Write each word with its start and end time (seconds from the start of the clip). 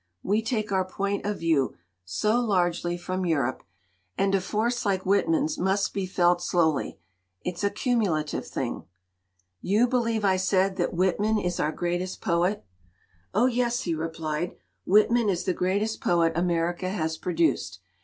We 0.23 0.41
take 0.41 0.71
our 0.71 0.83
point 0.83 1.27
of 1.27 1.37
view 1.37 1.75
so 2.03 2.39
largely 2.39 2.97
from 2.97 3.23
Europe. 3.23 3.61
And 4.17 4.33
a 4.33 4.41
force 4.41 4.83
like 4.83 5.05
Whitman's 5.05 5.59
must 5.59 5.93
be 5.93 6.07
felt 6.07 6.41
slowly; 6.41 6.97
it's 7.45 7.63
a 7.63 7.69
cumulative 7.69 8.47
thing." 8.47 8.85
"You 9.61 9.85
believe," 9.85 10.25
I 10.25 10.37
said, 10.37 10.77
"that 10.77 10.95
Whitman 10.95 11.37
is 11.37 11.59
our 11.59 11.71
greatest 11.71 12.19
poet?" 12.19 12.65
"Oh 13.35 13.45
yes," 13.45 13.81
he 13.81 13.93
replied, 13.93 14.55
"Whitman 14.87 15.29
is 15.29 15.43
the 15.43 15.53
greatest 15.53 16.01
poet 16.01 16.33
America 16.35 16.89
has 16.89 17.15
produced. 17.19 17.79